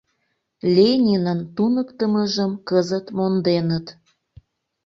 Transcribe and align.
Ленинын 0.75 1.39
туныктымыжым 1.55 2.51
кызыт 2.67 3.05
монденыт. 3.17 3.87